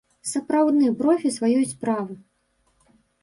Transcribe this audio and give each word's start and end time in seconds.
Сапраўдны 0.29 0.87
профі 1.01 1.33
сваёй 1.35 1.65
справы! 1.73 2.13